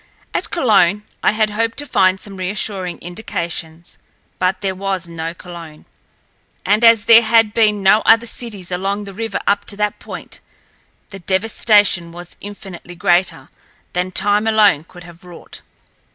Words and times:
At 0.33 0.49
Cologne, 0.49 1.05
I 1.21 1.33
had 1.33 1.51
hoped 1.51 1.77
to 1.77 1.85
find 1.85 2.19
some 2.19 2.37
reassuring 2.37 2.97
indications, 3.03 3.99
but 4.39 4.61
there 4.61 4.73
was 4.73 5.07
no 5.07 5.35
Cologne. 5.35 5.85
And 6.65 6.83
as 6.83 7.05
there 7.05 7.21
had 7.21 7.53
been 7.53 7.83
no 7.83 8.01
other 8.03 8.25
cities 8.25 8.71
along 8.71 9.03
the 9.03 9.13
river 9.13 9.39
up 9.45 9.63
to 9.65 9.77
that 9.77 9.99
point, 9.99 10.39
the 11.09 11.19
devastation 11.19 12.11
was 12.11 12.35
infinitely 12.41 12.95
greater 12.95 13.47
than 13.93 14.09
time 14.11 14.47
alone 14.47 14.85
could 14.85 15.03
have 15.03 15.23
wrought. 15.23 15.61